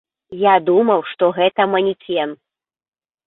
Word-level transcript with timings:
Я 0.43 0.53
думаў, 0.69 1.03
што 1.11 1.29
гэта 1.37 1.61
манекен. 1.73 2.29